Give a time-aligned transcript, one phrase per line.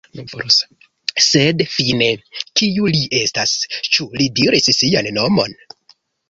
[1.25, 2.07] Sed fine,
[2.61, 3.53] kiu li estas?
[3.89, 5.55] Ĉu li diris sian nomon?